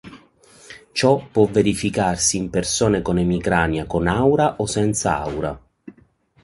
[0.93, 5.61] Ciò può verificarsi in persone con emicrania con aura o senza aura.